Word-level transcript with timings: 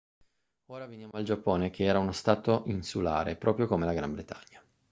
ora 0.71 0.87
veniamo 0.87 1.11
al 1.13 1.23
giappone 1.23 1.69
che 1.69 1.83
era 1.83 1.99
uno 1.99 2.11
stato 2.11 2.63
insulare 2.65 3.35
proprio 3.35 3.67
come 3.67 3.85
la 3.85 3.93
gran 3.93 4.11
bretagna 4.13 4.59